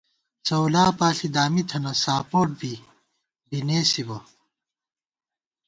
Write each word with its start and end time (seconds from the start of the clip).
څؤلا 0.45 0.85
پاݪی 0.99 1.27
دامی 1.35 1.63
تھنہ، 1.69 1.91
ساپوٹ 2.03 2.47
بی، 2.59 2.73
بی 3.47 3.59
نېسِبہ 3.67 4.17